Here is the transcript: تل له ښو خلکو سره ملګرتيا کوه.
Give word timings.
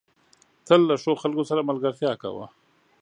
تل 0.67 0.81
له 0.89 0.95
ښو 1.01 1.11
خلکو 1.21 1.43
سره 1.49 1.67
ملګرتيا 1.69 2.11
کوه. 2.21 2.45